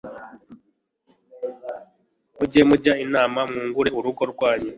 mujye 2.37 2.61
mujya 2.69 2.93
inama 3.05 3.39
mwungure 3.49 3.89
urugo 3.97 4.21
rwanyu 4.31 4.69